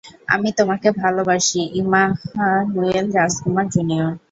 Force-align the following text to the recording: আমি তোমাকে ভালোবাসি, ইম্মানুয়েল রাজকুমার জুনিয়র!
আমি 0.27 0.49
তোমাকে 0.59 0.87
ভালোবাসি, 1.01 1.61
ইম্মানুয়েল 1.79 3.07
রাজকুমার 3.17 3.65
জুনিয়র! 3.73 4.11